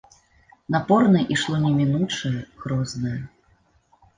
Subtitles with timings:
[0.75, 2.33] Напорна ішло немінучае,
[2.65, 3.17] грознае.